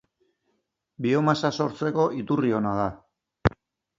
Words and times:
Biomasa 1.05 1.51
sortzeko 1.59 2.05
iturri 2.21 2.51
ona 2.61 2.71
da. 2.83 2.89